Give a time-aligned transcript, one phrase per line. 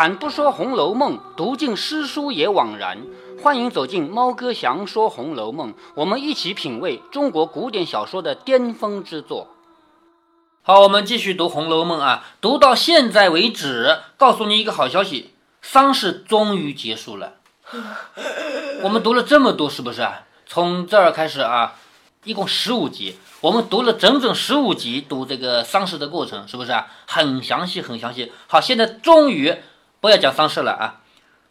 [0.00, 3.02] 开坛不说《红楼梦》，读尽诗书也枉然。
[3.42, 9.48] 欢迎走进猫哥祥说《红楼梦》，我们一起品味中国古典小说的巅峰之作。
[10.62, 17.34] 好，我们继续读《红楼梦》啊，读到现在为止，告诉你一个好消息，丧事终于结束了。
[18.82, 20.22] 我们读了这么多，是不是啊？
[20.46, 21.74] 从这儿开始啊，
[22.24, 26.86] 一共十五集，我们读了整整十五集，读这个丧事的过程，是不是啊？
[27.06, 28.32] 很详细，很详细。
[28.46, 29.54] 好，现在终于
[30.00, 31.00] 不要讲丧事了啊。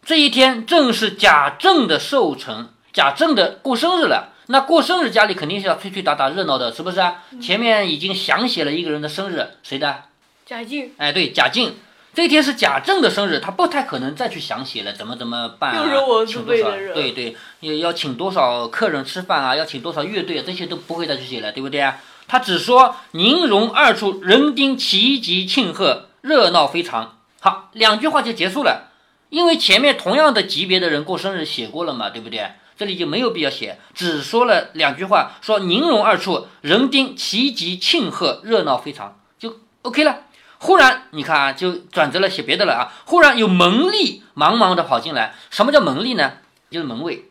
[0.04, 4.34] 这一天正是贾政的寿辰，贾政的过生日了。
[4.48, 7.24] 那过生日家里肯定是要吹吹打打热闹的，是不是啊？
[7.40, 10.06] 前面已经详写了一个人的生日，谁的？
[10.46, 10.92] 贾静。
[10.98, 11.76] 哎，对，贾静。
[12.12, 16.64] 这一天是贾政的生日，他不太可能再去详写了，怎么怎么办是我请多少？
[16.64, 19.56] 自备的人对对，要要请多少客人吃饭啊？
[19.56, 20.44] 要请多少乐队啊？
[20.44, 21.98] 这些都不会再去写了，对不对啊？
[22.28, 27.19] 他只说宁荣二处人丁齐集庆贺，热闹非常。
[27.42, 28.90] 好，两句话就结束了。
[29.30, 32.52] 因为前面同样的级别的人过生日写过了嘛，对不对？
[32.76, 40.22] 这里就没有必要写，只说了两句话，说宁荣二处人丁齐集庆贺，热闹非常，就 OK 了。
[40.60, 42.92] 忽然，你看啊，就转折了，写别的了啊。
[43.06, 45.36] 忽然有门吏忙忙的跑进来。
[45.50, 46.34] 什么叫门吏呢？
[46.72, 47.26] 就是门卫。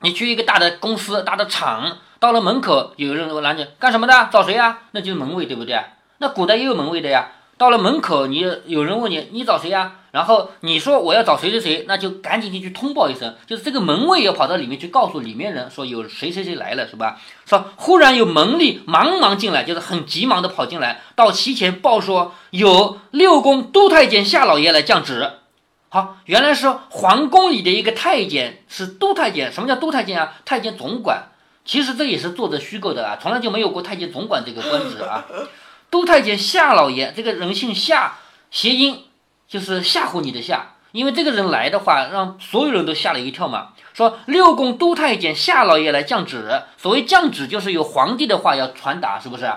[0.00, 4.28] 你去一个大的公司、大的厂，到了门口，有人拦着，干什么的？
[4.32, 4.80] 找谁呀？
[4.90, 5.78] 那就是门卫，对不对？
[6.18, 7.28] 那古代也有门卫的呀。
[7.64, 9.92] 到了门口，你有人问你，你找谁呀？
[10.10, 17.18] 然后你说我要找谁谁谁，那就赶紧进去通报一声，就是这个门卫要跑到里面去告诉里面人说有谁谁谁来了，是吧？
[17.46, 25.30] 说忽然有门吏忙忙进来，就是很急忙的跑进来，到席前报说有六宫都太监夏老爷来降旨。
[25.88, 30.34] 好，原来是皇宫里的一个太监是都太监，什么叫都太监啊？
[30.44, 31.30] 太监总管。
[31.64, 35.24] 其实这也是作者虚构的啊，从来就没有过太监总管这个官职啊。
[35.94, 38.14] 都太监夏老爷，这个人姓夏，
[38.50, 39.04] 谐音
[39.46, 40.72] 就是吓唬你的吓。
[40.90, 43.68] 因为这个人来的话，让所有人都吓了一跳嘛。
[43.92, 49.48] 说六宫都太监夏老爷来降旨，所谓降旨就是有皇帝的话要传达，是不是？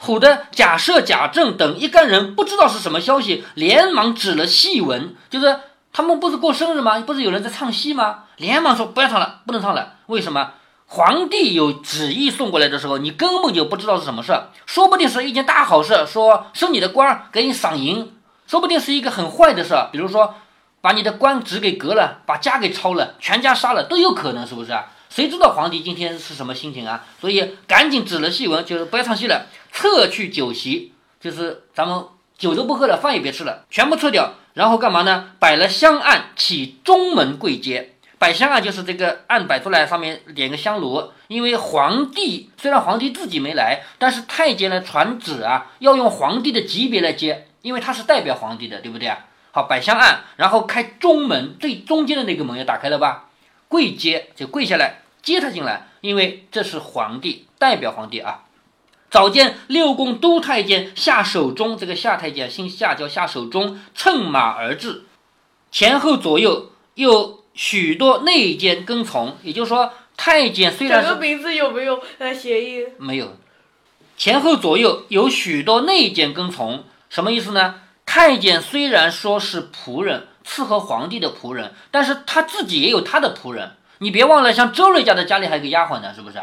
[0.00, 5.60] 唬得贾赦、贾政等一干人不知道是什么消息，连忙指了戏文，就是
[5.92, 6.98] 他们不是过生日吗？
[7.00, 8.20] 不是有人在唱戏吗？
[8.38, 9.96] 连忙说不要唱了，不能唱了。
[10.06, 10.52] 为什么？
[10.90, 18.06] 皇帝有旨意送过来的时候，你根本就不知道是什么事儿，说不定是一件大好事，说升你的官，给你赏银；
[18.46, 20.34] 说不定是一个很坏的事儿，比如说
[20.80, 24.86] 把你的官职给革了，把家给抄了，全家杀了，都有可能，是不是啊？
[25.10, 27.04] 谁知道皇帝今天是什么心情啊？
[27.20, 32.02] 所以赶紧指了戏文，就是不要唱戏了，撤去酒席，就是咱们
[32.38, 34.32] 酒都不喝了，饭也别吃了，全部撤掉。
[34.54, 35.32] 然后干嘛呢？
[35.38, 37.94] 摆了香案，起中门跪阶。
[38.18, 41.12] 摆香案就是这个案摆出来，上面点个香炉。
[41.28, 49.26] 因为皇帝虽然皇帝自己没来，但是太监来传旨啊，要用皇帝的级别来接，因为他是代表皇帝的，对不对啊？
[49.52, 53.30] 好，摆香案，然后开中门，最中间的那个门要打开了吧？
[53.68, 58.44] 跪接就跪下来接他进来，因为这是皇帝，代表皇帝啊。
[59.10, 65.04] 早见六宫都太监夏守忠，这个夏太监姓夏，叫夏守忠，乘马而至，
[65.70, 72.86] 前后左右又许多内奸跟从，也就是说，太监虽然是整个名字有没有呃谐音？
[72.98, 73.36] 没有，
[74.16, 77.80] 前后左右有许多内奸跟从，什么意思呢？
[78.06, 83.72] 太监虽然说是仆人，伺候皇帝的仆人，但是他自己也有他的仆人。
[83.98, 86.40] 你别忘了，像周瑞家的家里还有个丫鬟呢，是不是？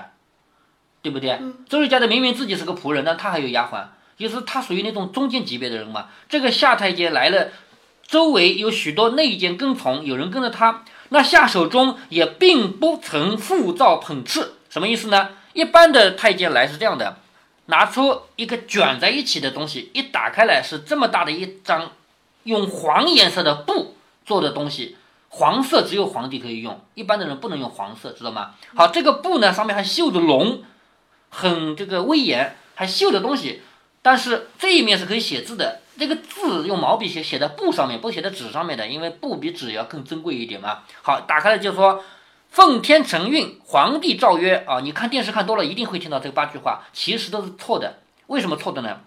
[1.02, 1.40] 对不对？
[1.70, 3.86] 周瑞家的明明自己是个仆人，但他还有丫鬟，
[4.18, 6.10] 就是他属于那种中间级别的人嘛。
[6.28, 7.52] 这个夏太监来了，
[8.06, 10.84] 周围有许多内奸跟从，有人跟着他。
[11.10, 15.30] 那下手中也并不曾负造捧敕，什么意思呢？
[15.54, 17.18] 一般的太监来是这样的，
[17.68, 21.92] 拿出一个卷在一起的东西，一打开来是这么大的一张
[22.44, 24.98] 用黄颜色的布做的东西，
[25.30, 28.56] 黄色只有皇帝可以用，一般的人不能用黄色，知道吗？
[28.76, 30.64] 好，这个布呢上面还绣着龙，
[31.30, 33.62] 很这个威严，还绣着东西，
[34.02, 35.82] 但是这一面是可以写字的。
[35.98, 40.80] 这个字用毛笔写，写在布上面，不写在纸上面的，因为布比纸要更珍贵一点嘛。
[41.02, 42.04] 好，打开了就说
[42.50, 48.00] “奉天承运，皇帝诏曰”啊，你看电视看多了，一定会听到这八句话，其实都是错的。
[48.28, 48.98] 为什么错的呢？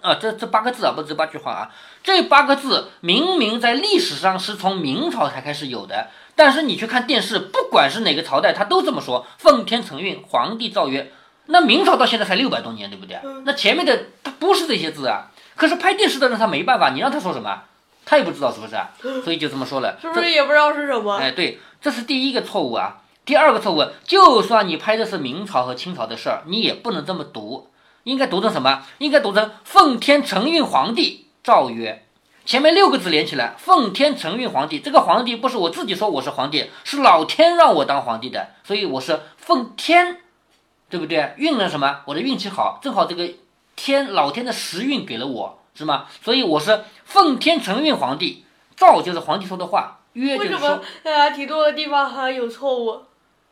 [0.00, 1.70] 啊，这这八个字啊，不是这八句话啊，
[2.02, 11.12] 这八个字明明在历史上是从明朝才开始有的，但是你去看电视，不管是哪个朝代，他都这么说“奉天承运，皇帝诏曰”。
[11.46, 13.18] 那明朝到现在才六百多年，对不对？
[13.44, 15.31] 那前面的它不是这些字啊。
[15.62, 17.62] 可是拍电视的人他没办法，你让他说什么，
[18.04, 18.90] 他也不知道是不是啊？
[19.22, 21.14] 所以就这么说了，是不是也不知道是什么？
[21.18, 23.02] 哎，对，这是第一个错误啊。
[23.24, 27.68] 第二个错误，就算你拍的是明朝和清朝的事儿，你也不能这么读，
[28.02, 28.82] 应该读成什么？
[28.98, 32.06] 应该读成“奉天承运皇帝诏曰”，
[32.44, 34.80] 前面六个字连起来，奉天承运皇帝。
[34.80, 40.18] 这个皇帝不是我自己说我是皇帝，是老天让我当皇帝的，所以我是奉天，
[40.90, 41.34] 对不对？
[41.36, 42.00] 运了什么？
[42.06, 43.30] 我的运气好，正好这个
[43.76, 46.06] 天老天的时运给了我，是吗？
[46.22, 48.44] 所以我是奉天承运皇帝。
[48.74, 53.02] 诏就是皇帝说的话，约就是说为什么呃挺多的地方还有错误？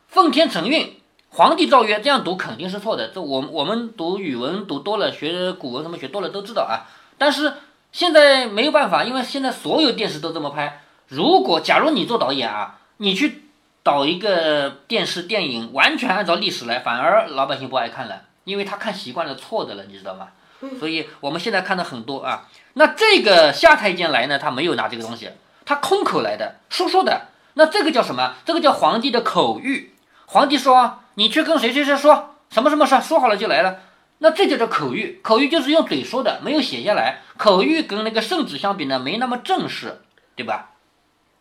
[0.07, 3.09] 奉天承运，皇帝诏曰，这样读肯定是错的。
[3.09, 6.83] 这我我们读语文读多了，学古文什么学多了都知道啊。
[7.17, 7.53] 但是
[7.93, 10.81] 现在没有办法，因为现在所有电视都这么拍。
[11.07, 13.43] 如果假如你做导演啊，你去
[13.83, 20.29] 导一个电视电影，完全按照历史来，反而老百姓不爱看了，因为他看习惯了错的了，你知道吗？
[20.79, 22.47] 所以我们现在看的很多啊。
[22.73, 25.29] 那这个夏太监来呢，他没有拿这个东西，
[25.65, 27.27] 他空口来的，说说的。
[27.55, 28.35] 那这个叫什么？
[28.45, 29.87] 这个叫皇帝的口谕。
[30.27, 33.79] 皇帝说：“你去跟谁谁谁说什么什么事，说好了就来了。”
[34.19, 35.21] 那这就叫口谕。
[35.21, 37.21] 口谕就是用嘴说的，没有写下来。
[37.37, 40.01] 口谕跟那个圣旨相比呢，没那么正式，
[40.35, 40.69] 对吧？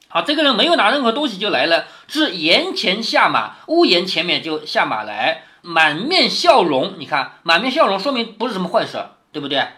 [0.08, 6.94] 好，这个人没有拿任何东西就来了，至檐前下马，屋檐前面就下马来，满面笑容。
[6.98, 9.68] 你看，满面笑容说明不是什么坏事，对不对？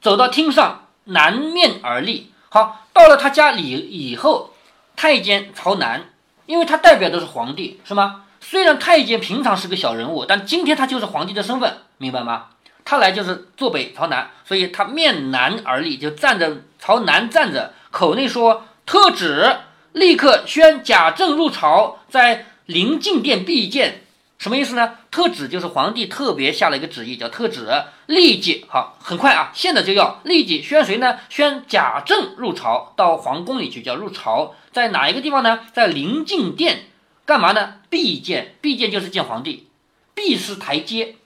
[0.00, 2.32] 走到厅上，南面而立。
[2.48, 4.54] 好，到了他家里以后，
[4.96, 6.10] 太监朝南，
[6.46, 8.24] 因为他代表的是皇帝，是吗？
[8.40, 12.46] 虽然太监平常是个小人物，但今天他就是皇帝的身份，明白吗？
[12.84, 19.58] 他来就是坐北朝南，所以他面南而立，就站着朝南站着，口内说特旨，
[19.92, 24.04] 立刻宣贾政入朝，在临近殿必见。
[24.40, 24.96] 什么意思呢？
[25.10, 27.68] 特旨就是皇帝特别下了一个旨意，叫特旨，
[28.06, 31.18] 立即好，很快啊，现在就要立即宣谁呢？
[31.28, 35.60] 宣贾政入朝，到皇宫里去，叫入朝，在哪一个地方呢？
[35.74, 36.86] 在临近殿。
[37.26, 37.74] 干嘛呢？
[37.90, 39.68] 必见，必见就是见皇帝，
[40.14, 41.16] 必是台阶。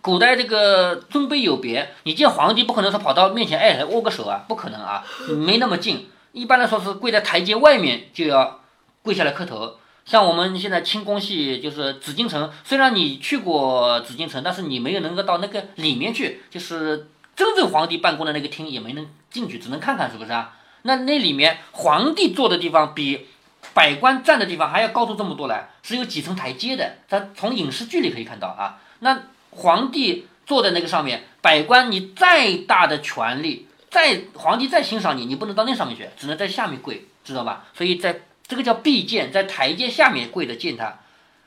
[0.00, 5.04] 古代这个尊卑有别，你见皇帝不可能说跑到面前，哎，来握个手啊，不可能啊，
[5.44, 6.08] 没那么近。
[6.30, 8.60] 一般来说是跪在台阶外面就要
[9.02, 9.78] 跪下来磕头。
[10.04, 20.56] 像我们现在清宫戏就是紫禁城，虽然你去过紫禁城，但是你没有能够到那个里面去，就是真正皇帝办公的那个厅也没能进去，只能看看，是不是啊？
[20.82, 23.26] 那那里面皇帝坐的地方比。
[23.74, 26.96] 百官站的地方还要高出这么多来，是有几层台阶的。
[27.08, 28.82] 咱从影视剧里可以看到啊。
[28.98, 29.16] 那
[29.50, 37.64] 皇帝坐在那个上面，百官你再大的权力，再皇帝再欣赏你，你不能到那上面去，只能在下面跪，知道吧？
[37.72, 40.98] 所以在这个叫必见，在台阶下面跪着见他。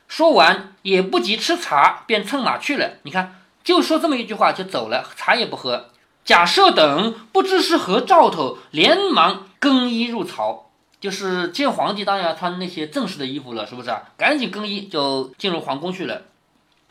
[0.07, 2.97] 说完也不急吃茶，便乘马去了。
[3.03, 5.89] 你看，就说这么一句话就走了，茶也不喝。
[6.24, 10.71] 贾赦等不知是何兆头，连忙更衣入朝。
[11.00, 14.01] 就是见皇帝，当然要穿那些正式的衣服了，是不是啊？
[14.18, 16.24] 赶紧更衣，就进入皇宫去了。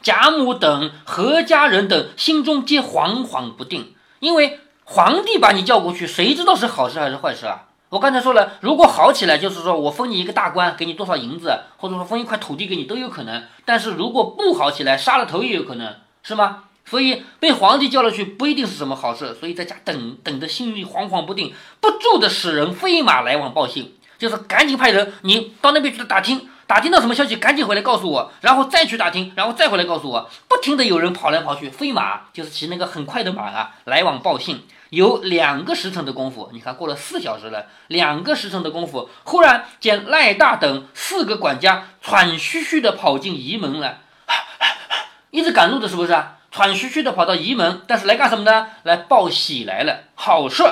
[0.03, 7.69] 贾母等何家人等心中皆惶惶不定，因为皇帝把你叫过去，谁知道是好事还是坏事啊？
[7.95, 13.45] 我刚才说了，如果好起来，就是说我封你一个大官，给你多少银子，或者说封一块土地给你都有可能。
[13.65, 15.95] 但是如果不好起来，杀了头也有可能，
[16.25, 16.65] 是吗？
[16.85, 19.33] 所以被皇帝叫了去，不一定是什么好事。
[19.39, 23.95] 所以在家等等的心里惶惶不定，不住的使人飞马来往报信。
[24.19, 30.29] 就是赶紧派人，你到那边去打听，打听到什么消息，赶紧回来告诉我，然后再去打听，然后再回来告诉我。
[30.49, 34.63] 不停的有人跑来跑去，飞马就是骑那个很快的马啊，来往报信。
[34.95, 44.01] 有两个时辰的功夫，你看过了四小时了，两个时辰的功夫，忽然见赖大等四个管家喘吁吁的跑进仪门来，
[45.31, 46.39] 一直赶路的，是不是啊？
[46.51, 48.69] 喘吁吁的跑到仪门，但是来干什么呢？
[48.85, 50.63] 来报喜来了，好事，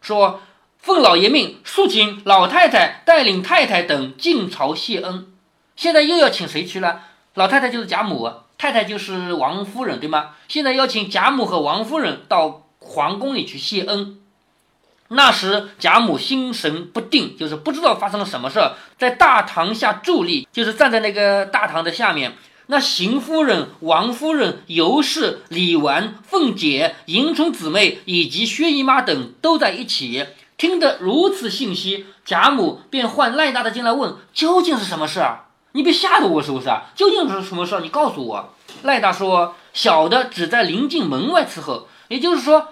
[0.00, 0.42] 说。
[0.82, 5.30] 奉老爷命，速请老太太带领太太等进朝谢恩。
[5.76, 7.02] 现在又要请谁去了？
[7.34, 10.30] 老太太就是贾母，太太就是王夫人，对吗？
[10.48, 14.18] 现在邀请贾母和王夫人到皇宫里去谢恩。
[15.12, 22.36] 那时贾母心神不定，就是不知道发生了什么事儿，在大堂下伫立，就是站在那个大堂的下面。
[22.66, 30.26] 那邢夫人、王夫人、尤氏、李纨、凤姐、迎春姊妹以及薛姨妈等都在一起。
[30.56, 35.46] 听得如此信息，贾母便唤赖大的进来问：“究竟是什么事啊？
[35.72, 36.86] 你别吓着我，是不是啊？
[36.96, 37.80] 究竟是什么事？
[37.80, 42.68] 你告诉我。”赖大说：“小的只在临近门外伺候。”也就是说，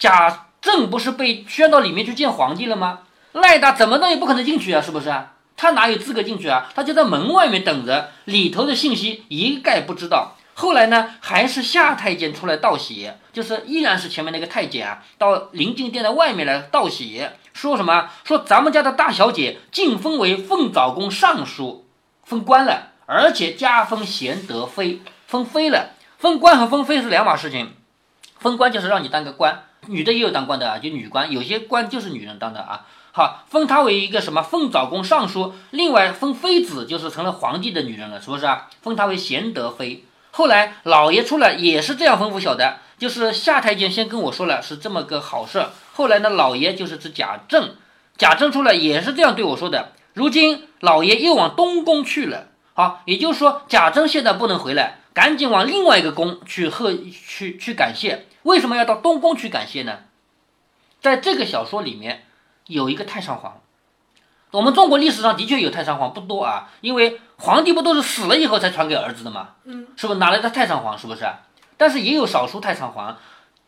[0.00, 3.00] 贾政不是被宣到里面去见皇帝了吗？
[3.32, 5.34] 赖大怎么弄也不可能进去啊，是不是啊？
[5.58, 6.68] 他哪有资格进去啊？
[6.74, 10.36] 他就在门外面等着，里头的信息一概不知道。
[10.54, 18.08] 后来呢，还是夏太监出来道喜，就是依然是前面那个太监啊，到临近殿的外面来道喜，说什么？
[18.24, 21.86] 说咱们家的大小姐晋封为凤藻宫尚书，
[22.24, 25.90] 封官了，而且加封贤德妃，封妃了。
[26.16, 27.74] 封官和封妃是两码事情，
[28.38, 32.86] 封官就是让你当个官，女的也有当官的啊，就女官，有些官就是女人当的啊。
[33.12, 38.68] 好，封她为一个什么凤藻宫尚书，另外封妃子，就是成了皇帝的女人了，是不是啊？
[38.82, 40.04] 封她为贤德妃。
[40.30, 45.66] 后来老爷出来也是这样吩咐小的，就是夏太监先跟我说了是这么个好事。
[45.92, 47.74] 后来呢，老爷就是指贾政，
[48.16, 49.92] 贾政出来也是这样对我说的。
[50.14, 58.26] 如今老爷又往东宫去了，好，也就是说贾政现在不能回来，赶紧往另外一个宫去贺去去感谢。
[58.44, 59.98] 为什么要到东宫去感谢呢？
[61.02, 62.24] 在这个小说里面。
[62.66, 63.60] 有一个太上皇，
[64.52, 69.56] 我们中国历史上的确有太上皇，不多啊，因为皇帝不都是死了以后才传给儿子的吗？
[69.64, 70.96] 嗯，是不是哪来的太上皇？
[70.96, 71.26] 是不是？
[71.76, 73.18] 但是也有少数太上皇，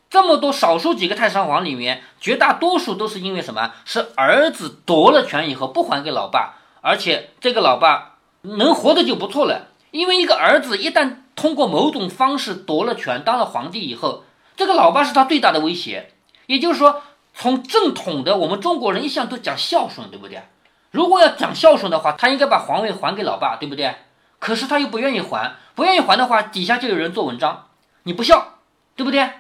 [0.09, 3.73] 这么多少数几个太上皇里面，绝大多数都是因为什么？
[3.85, 9.67] 是儿子夺了权以后不还给老爸，而且这个老爸能活着就不错了。
[9.91, 14.25] 因为一个儿子一旦通过某种方式夺了权，当了皇帝以后，
[14.57, 16.13] 这个老爸是他最大的威胁。
[16.47, 17.03] 也就是说。
[17.35, 20.43] 从正统的，我们中国人一向都讲孝顺，对不对？
[20.91, 23.95] 如果要讲孝顺的话，他应该把皇位还给老爸，对不对？
[24.39, 27.69] 可是他又不愿意还，不愿意还的话，底下就有人做文章，
[28.03, 28.59] 你不孝，
[28.97, 29.31] 对不对？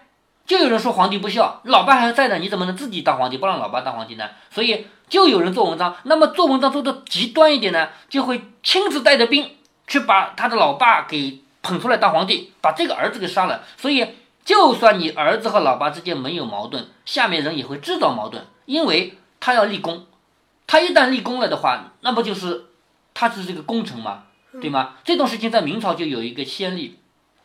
[0.47, 4.31] 就有人说皇帝不孝，老爸还在呢，你怎么能自己当皇帝，不让老爸当皇帝呢？
[4.51, 5.95] 所以就有人做文章。
[6.05, 9.55] 那么做文章做的极端一点呢，就会亲自带着兵
[9.87, 13.62] 去把他的老爸给捧出来当皇帝，把这个儿子给杀了。
[13.76, 14.16] 所以。
[14.45, 20.04] 就算你儿子和老爸之间没有矛盾，下面人也会制造矛盾，因为他要立功，
[20.66, 22.64] 他一旦立功了的话，那不就是
[23.14, 24.25] 他是这个功臣嘛，
[24.61, 24.95] 对吗？
[25.04, 26.99] 这种事情在明朝就有一个先例，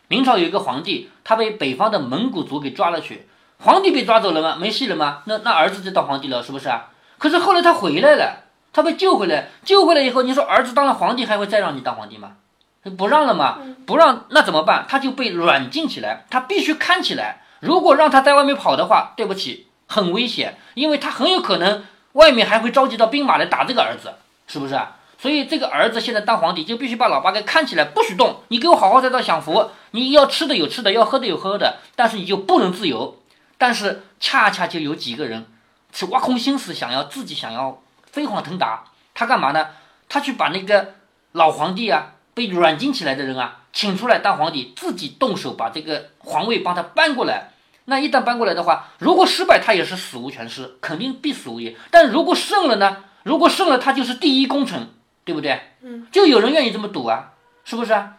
[0.08, 3.28] 明朝有一个皇帝，他被北方的蒙古族给抓了去，
[3.60, 4.58] 皇帝被抓走了吗？
[4.60, 5.22] 没戏了吗？
[5.26, 6.90] 那那儿子就当皇帝了，是不是啊？
[7.20, 12.38] 可是后来他回来了，他被救回来，救回来以后，你说儿子当了皇帝还会再让你当皇帝吗？
[12.90, 13.60] 不让了嘛？
[13.86, 14.86] 不让那怎么办？
[14.88, 17.42] 他就被软禁起来，他必须看起来。
[17.60, 24.14] 如果让他在外面跑的话，对不起，很危险，因为他很有可能外面还会召集到兵马来打这个儿子，
[24.48, 24.98] 是不是啊？
[25.20, 28.42] 所以这个儿子现在当皇帝就必须把老八给看起来，不许动。
[28.50, 33.18] 你给我好好在这享福，你要吃的有吃的，要喝的有喝的，但是你就不能自由。
[33.58, 35.48] 但是恰恰就有几个人
[35.92, 38.84] 是挖空心思想要自己想要飞黄腾达，
[39.16, 39.70] 他干嘛呢？
[40.08, 40.94] 他去把那个
[41.32, 42.14] 老皇帝啊。
[42.38, 47.50] 被软禁起来的人啊，请出来当皇帝，自己动手把这个皇位帮他搬过来。
[47.86, 51.76] 那一旦搬过来的话，如果失败，他也是死无全尸，肯定必死无疑。
[51.90, 53.06] 但如果胜了呢？
[53.24, 54.88] 如果胜了，他就是第一功臣，
[55.26, 55.60] 对不对？
[55.82, 57.32] 嗯，就有人愿意这么赌啊，
[57.66, 58.18] 是不是啊？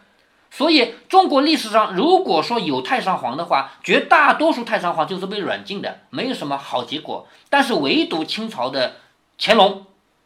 [0.51, 7.25] 所以中国历史上，如果说有太上皇的话，绝大多数太上皇就是被软禁的，没有什么好结果。
[7.49, 8.95] 但是唯独清朝的
[9.39, 9.85] 乾隆，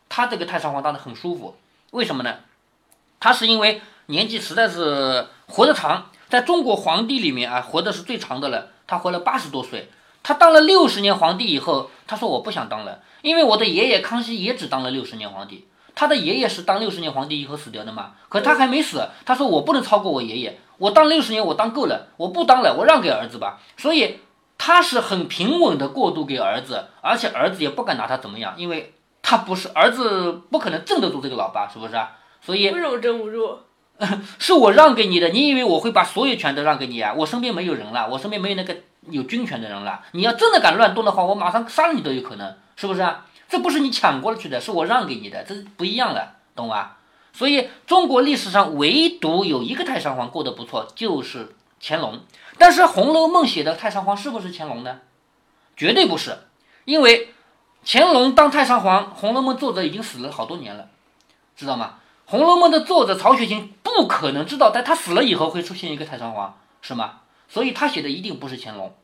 [0.10, 1.56] 他这个太上皇当的很舒服，
[1.92, 2.38] 为什么呢？
[3.24, 8.68] 他是因为年纪实在是活得长，在中国皇帝里面啊，活的是最长的了。
[8.86, 9.89] 他活了八十多岁，
[10.22, 15.65] 他当了六十年皇帝以后，他说我不想当了，因为我的爷爷康熙也只当了六十年皇帝。
[15.96, 18.12] 他的爷爷是当六十年皇帝以后死掉的嘛？
[18.27, 23.62] 可他还没死，他说我不能超过我爷爷，我当六十年我当够了，我不当了，我让给儿子吧。
[23.77, 24.20] 所以
[24.58, 32.18] 他是很平稳的过渡给儿子，而且儿子也不敢拿他怎么样，因为他不是儿子，不可能镇得住这个老爸，是不是啊？
[32.46, 33.58] 所以为什么镇不住？
[34.38, 37.14] 是我让给你的，你以为我会把所有权都让给你啊？
[37.14, 38.76] 我身边没有人了，我身边没有那个
[39.10, 40.02] 有军权的人了。
[40.12, 43.26] 你要真的敢乱动的话，我马上杀了你都有可能，是不是啊？
[43.48, 46.98] 这不是你抢过去的，是我让给你的，这不一样了，懂吧？
[47.32, 52.20] 所以中国历史上唯独有一个太上皇过得不错，就是乾隆。
[52.58, 55.00] 但是《红楼梦》写的太上皇是不是乾隆呢？
[55.78, 56.38] 绝对不是，
[56.86, 57.34] 因为
[57.86, 60.90] 乾隆当太上皇，《红楼梦》作者已经死了好多年了。
[61.56, 61.94] 知道吗？
[62.34, 67.18] 《红楼梦》的作者曹雪芹不可能知道，在他死了以后会出现一个太上皇，是吗？
[67.48, 68.96] 所以他写的一定不是乾隆。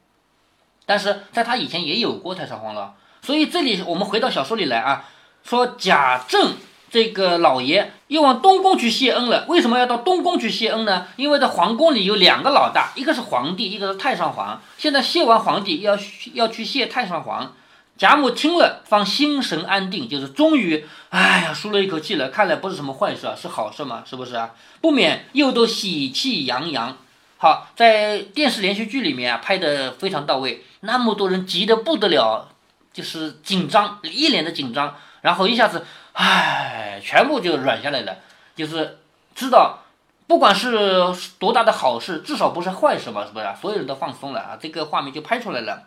[0.88, 2.96] 但是在他以前也有过太上皇了。
[3.22, 5.06] 所以这里我们回到小说里来啊，
[5.44, 6.56] 说贾政
[6.90, 9.46] 这个老爷又往东宫去谢恩了。
[9.48, 11.06] 为什么要到东宫去谢恩呢？
[11.16, 14.60] 因为在皇宫里有两个老大，一个是皇帝，一个是太上皇。
[14.80, 15.96] 现在谢完皇帝，要
[16.34, 17.54] 要去谢太上皇。
[18.00, 22.30] 贾母听了，方心神安定，就是终于，哎呀，舒了一口气了。
[22.30, 24.52] 看来不是什么坏事啊，是好事嘛，是不是啊？
[24.80, 26.96] 不免又都喜气洋洋。
[27.36, 32.48] 好，在电视连续剧里面啊，拍的非常到位，那么多人急得不得了，
[32.94, 38.20] 就是紧张，一脸的紧张，然后一下子，哎，全部就软下来了，
[38.56, 39.00] 就是
[39.36, 39.80] 知道，
[40.26, 43.46] 不管是多大的好事，至少不是坏事嘛，是不是？
[43.60, 45.84] 所有人都放松了啊，这个画面就拍出来了。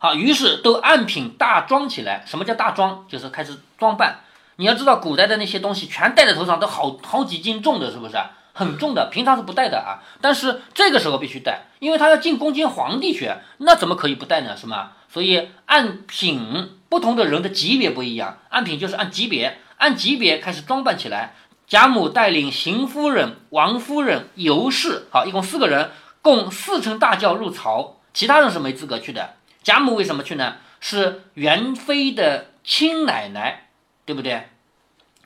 [0.00, 2.22] 好，于是都按品大装起来。
[2.24, 3.04] 什么叫大装？
[3.08, 4.20] 就是开始装扮。
[4.54, 8.16] 你要知道，古代的那些东西全戴在头上，都好好几斤重的，是不是？
[8.52, 10.02] 很重的，平常是不戴的啊。
[10.20, 14.56] 但是这个时候必须戴，因为他要进宫见皇帝去，那怎么可以不戴呢？
[14.56, 14.92] 是吗？
[15.08, 21.34] 所以按品，不同的人的级别不一样，按品就是按级别，按级别开始装扮起来。
[21.66, 25.90] 贾母带领邢夫人、王夫人、尤氏，好，一共四个人，
[26.22, 29.34] 共四乘大轿入朝，其他人是没资格去的。
[29.62, 30.56] 贾母为什么去呢？
[30.80, 33.68] 是元妃的亲奶奶，
[34.06, 34.48] 对不对？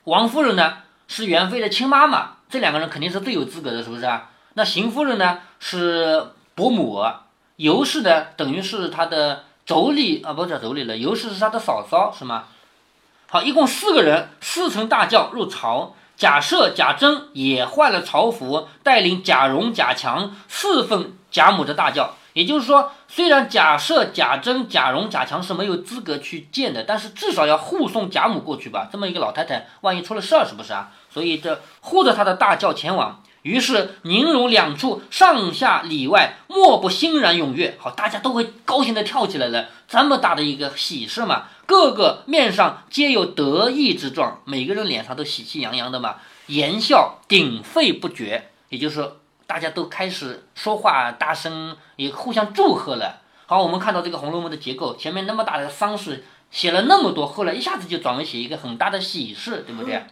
[0.04, 4.30] 王夫人呢是元妃的亲妈妈，这两个人肯定是最有资格的，是不是啊？
[4.54, 7.04] 那邢夫人呢是伯母，
[7.56, 12.44] 尤氏呢等于是她的妯娌啊，不叫妯娌了，尤氏是她的嫂嫂，是吗？
[13.28, 15.94] 好，一共四个人，四乘大轿入朝。
[16.14, 22.14] 贾赦、贾珍也换了朝服，带领贾蓉、贾强侍奉贾母的大轿。
[22.34, 28.88] 也就是说，虽然贾赦、贾珍、贾蓉、贾强是没有资格去见的，但是至少要护送贾母过去吧。
[28.90, 30.90] 这么一个老太太，万一出了事儿，是不是啊？
[31.10, 33.22] 所以这护着她的大轿前往。
[33.42, 37.76] 于是宁荣两处上下里外莫不欣然踊跃。
[37.78, 39.66] 好，大家都会高兴的跳起来了。
[39.86, 46.14] 这么大的一个喜事嘛，个个面上皆有得意之状，每个人脸上都喜气洋洋的嘛，
[46.46, 48.48] 言笑鼎沸不绝。
[48.70, 49.06] 也就是。
[49.52, 53.20] 大家都开始说话，大声也互相祝贺了。
[53.44, 60.06] 好，我们看到这个《红楼梦》的结构，前面那么大的丧事写了那么多，后来一下子就转为写一个很大的喜事，对不对？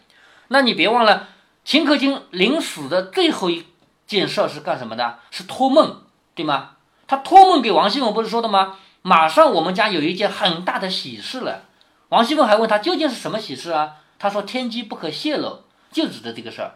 [0.49, 1.29] 那你别忘了，
[1.65, 3.65] 秦可卿临死的最后一
[4.07, 5.21] 件事是干什么的？
[5.31, 6.03] 是托梦，
[6.35, 6.73] 对吗？
[7.07, 8.77] 他托梦给王熙凤，不是说的吗？
[9.01, 11.63] 马上我们家有一件很大的喜事了。
[12.11, 13.95] 王熙凤还问他究竟是什么喜事啊？
[14.19, 16.75] 他说天机不可泄露，就指的这个事儿。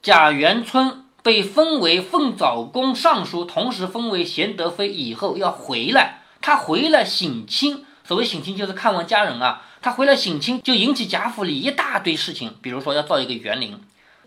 [0.00, 1.04] 贾元春。
[1.22, 7.84] 被封为凤藻宫尚书，同时封为贤德妃以后要回来，他回来省亲。
[8.04, 9.62] 所谓省亲就是看望家人啊。
[9.82, 13.78] 他回来省亲就引起贾府里一大堆事情，比如说要造一个园林，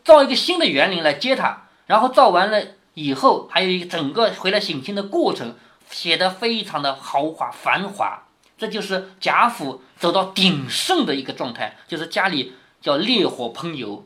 [0.04, 2.60] 造一个新的园林来接他，然后造完了
[2.96, 5.56] 以后，还有一个整个回来省亲的过程，
[5.91, 8.24] 写的非常的豪华繁华。
[8.58, 14.06] 这就是贾府走到鼎盛的一个状态，就是家里叫烈火烹油。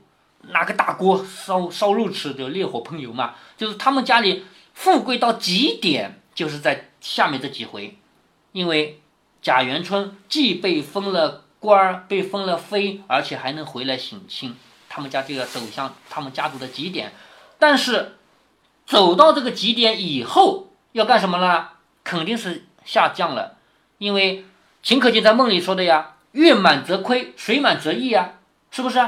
[0.49, 3.35] 拿个大锅烧烧肉吃，就烈火烹油嘛。
[3.57, 7.97] 就是他们家里富贵到极点，就是在下面这几回。
[8.51, 9.01] 因为
[9.41, 14.55] 贾元春既被封了官儿，被封了妃，而且还能回来省亲，
[14.89, 17.13] 他们家就要走向他们家族的极点。
[17.59, 18.17] 但是
[18.85, 21.69] 走到这个极点以后，要干什么呢？
[22.03, 23.57] 肯定是下降了。
[23.97, 24.45] 因为
[24.81, 28.35] 秦可卿在梦里说的呀：“月满则亏，水满则溢呀，
[28.71, 28.99] 是不是？”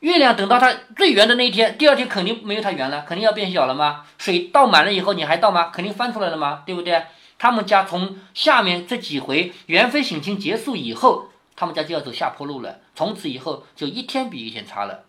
[0.00, 4.04] 月亮等到它最圆的那一天，第二天肯定没有它圆了，肯定要变小了吗？
[4.16, 5.70] 水倒满了以后，你还倒吗？
[5.72, 6.62] 肯定翻出来了吗？
[6.64, 7.02] 对不对？
[7.38, 15.04] 他们家从下面这几回元妃省亲结束以后，他们家就要走下坡路了，从此以后就一天比一天差了。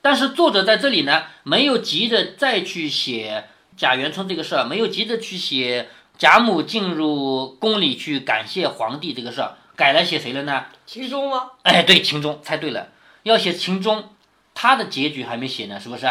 [0.00, 3.44] 但是作者在这里呢，没有急着再去写
[3.76, 10.66] 贾元春这个事儿，没有急着去写贾母进入宫里去感谢皇帝这个事儿，改来写谁了呢？
[10.86, 11.50] 秦钟吗？
[11.62, 12.88] 哎，对，秦钟，猜对了。
[13.22, 14.14] 要写秦钟，
[14.54, 16.10] 他的结局还没写呢，是不是？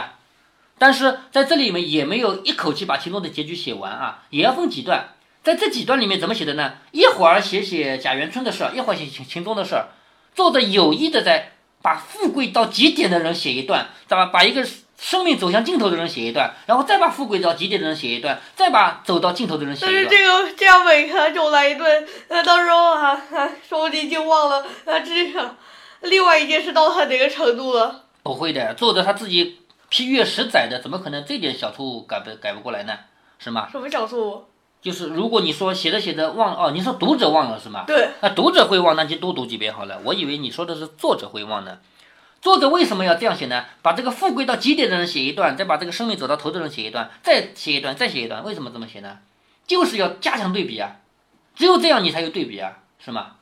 [0.77, 5.09] 但是在这里面也没有一口气把秦钟的结局写完啊，也要分几段。
[5.43, 6.73] 在这几段里面怎么写的呢？
[6.91, 9.89] 一会儿写写贾元春的事儿，一会儿写秦秦钟的事儿，
[10.33, 11.51] 作者有意的在
[11.83, 14.67] 把富贵到极点的人写一段，再把把一个
[14.99, 19.93] 生命走向尽头的人写一段，然后再把富贵到极点的人写一段，再把走到尽头的人写一段。
[19.93, 23.21] 但是这个这样每个就来一段，那到时候啊，
[23.67, 25.55] 说不定就忘了啊，这个。
[26.01, 28.05] 另外一件事到他哪个程度了？
[28.23, 29.59] 不会的，作者他自己
[29.89, 32.97] 批阅十载的，怎么可能这点小错误改不改不过来呢？
[33.39, 33.67] 是吗？
[33.71, 34.45] 什么小错误？
[34.81, 37.83] 就是如果你说写着写着忘哦，你说读者忘了是吗？
[37.85, 38.09] 对。
[38.21, 40.01] 那读者会忘，那就多读几遍好了。
[40.03, 41.77] 我以为你说的是作者会忘呢。
[42.41, 43.65] 作者为什么要这样写呢？
[43.83, 49.19] 把这个富贵到极点的人写一段，再把这个生命走到头的人写一段，再写一段，再写一段，为什么这么写呢？
[49.67, 50.95] 就是要加强对比啊！
[51.55, 53.35] 只有这样你才有对比啊，是吗？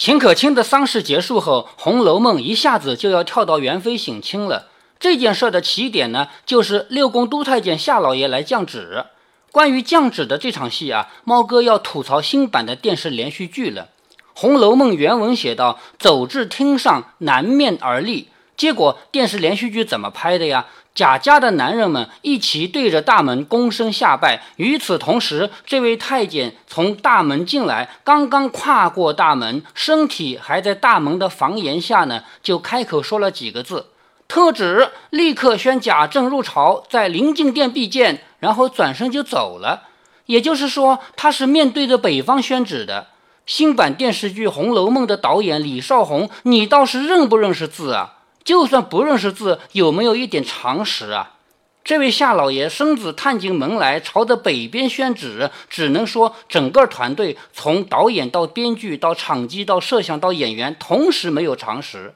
[0.00, 4.68] 秦可卿的丧事结束后，《红楼梦》一下子就要跳到元妃省亲了。
[4.98, 9.04] 这件事的起点呢，就是六宫都太监夏老爷来降旨。
[9.52, 13.88] 关于降旨的这场戏啊，猫哥要吐槽新版的电视连续剧了。
[14.32, 20.64] 《红楼梦》原文写道：“走至厅上，南面而立。”结果电视连续剧怎么拍的呀？
[20.94, 24.42] 贾家的男人们一齐对着大门躬身下拜。
[24.56, 33.86] 与此同时，这位太监从大门进来，刚刚跨过大门，身体还在大门的房檐下呢，就开口说了几个字
[34.28, 39.88] ：“特旨，立刻宣贾政入朝，在临近殿必见。”然后转身就走了。
[40.26, 43.08] 也就是说，他是面对着北方宣旨的。
[43.46, 48.19] 新版电视剧《红楼梦》的导演李少红，你倒是认不认识字啊？
[48.44, 51.34] 就算不认识字，有没有一点常识啊？
[51.82, 62.14] 这位夏老爷生子探进门来，朝着北边宣旨，只能说整个团队从导演到编剧到场记到摄像到演员，同时没有常识。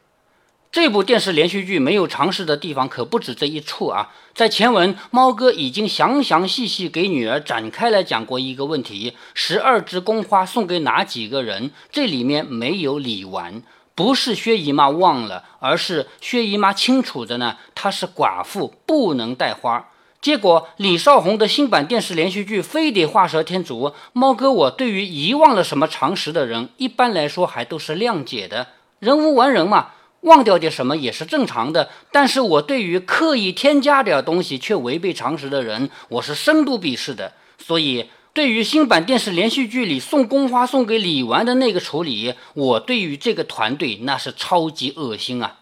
[0.70, 4.10] 这部电视连续剧没有常识的地方可不止这一处啊！
[4.34, 11.70] 在前文，猫哥已经详详细细给女儿展开来讲过一个问题：十二支宫花送给哪几个人？
[11.92, 13.62] 这里面没有李纨，
[13.94, 19.88] 不是薛姨妈忘了，而是薛姨妈清楚的呢，她是寡妇，不能带花。
[20.20, 23.92] 结果李少红的新版电视连续剧非得画蛇添足。
[24.12, 29.90] 猫哥，我对于遗忘了什么常识的人，一般来说还都是谅解的，人无完人嘛。
[30.22, 37.34] 忘掉点什么也是正常的，但是我对于刻意添加点东西却违背常识的人，我是深度鄙视的。
[37.58, 45.60] 所以，对于新版电视连续剧里送宫花送给李纨的那个处理，我对于这个团队那是超级恶心啊！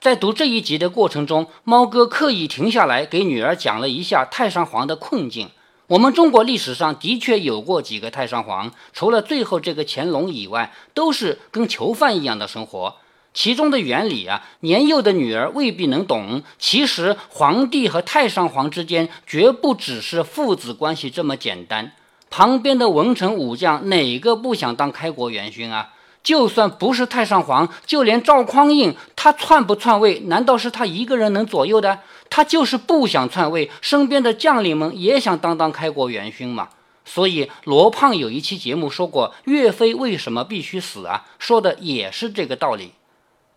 [0.00, 5.50] 在读这一集的过程中，猫哥刻意停下来给女儿讲了一下太上皇的困境。
[5.88, 12.96] 我们中国历史上的确有过几个太上皇，除了最后这个乾隆以外，都是跟囚犯一样的生活。
[13.38, 16.42] 其中的原理啊，年幼的女儿未必能懂。
[16.58, 21.92] 其实皇帝和太上皇之间绝不只是父子关系这么简单。
[22.30, 25.90] 旁边的文臣武将哪个不想当开国元勋啊？
[26.24, 32.00] 就算不是太上皇，就连赵匡胤，他篡不篡位，难道是他一个人能左右的？
[32.28, 36.70] 他就是不想篡位，身边的将领们也想当当开国元勋嘛。
[37.04, 41.26] 所以罗胖有一期节目说过，岳飞为什么必须死啊？
[41.38, 42.94] 说的也是这个道理。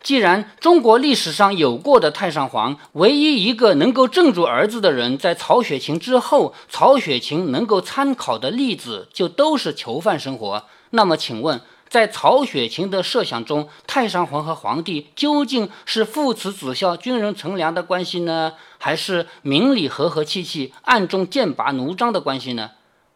[0.03, 10.65] 既然中国历史上有过的太上皇，唯一一个能够镇住儿子的人在曹雪芹之后，曹雪芹能够参考的例子就都是囚犯生活。
[10.89, 22.71] 那么，请问，在曹雪芹的设想中，太上皇和皇帝究竟是父慈子孝、君人臣良的关系呢，还是明里和和气气、暗中剑拔弩张的关系呢？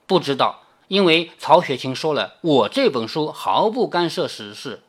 [0.05, 4.83] 不知道，因为曹雪芹说了，我这本书毫不干涉时事。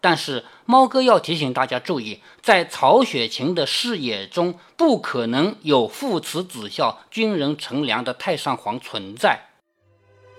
[0.00, 9.46] 但是猫哥要提醒大家注意，在曹雪芹的视野中，不可能有父慈子孝、君人臣良的太上皇存在。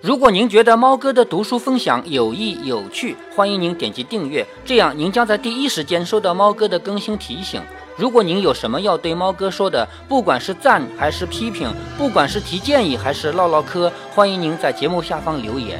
[0.02, 7.62] 如果您觉得猫哥的读书分享有益有趣，欢迎您点击订阅，这样您将在第一时间收到猫哥的更新提醒。
[7.98, 15.80] 如果您有什么要对猫哥说的，不管是赞还是批评，不管是提建议还是唠唠嗑，欢迎您在节目下方留言。